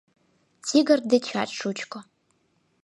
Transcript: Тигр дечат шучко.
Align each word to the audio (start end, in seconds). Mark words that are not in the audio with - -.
Тигр 0.65 0.99
дечат 1.11 1.49
шучко. 1.59 1.99